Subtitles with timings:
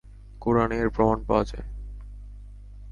[0.41, 1.67] কুরআনে এর প্রমাণ পাওয়া যায়।